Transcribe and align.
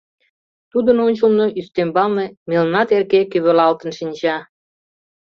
Тудын 0.71 0.97
ончылно, 1.07 1.45
ӱстембалне, 1.59 2.25
мелна 2.49 2.81
терке 2.89 3.21
кӧвалалтын 3.31 3.91
шинча. 3.97 4.37